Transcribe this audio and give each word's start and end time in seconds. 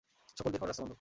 সকল 0.37 0.49
বের 0.53 0.59
হওয়ার 0.61 0.71
রাস্তা 0.71 0.81
বন্ধ। 0.83 0.89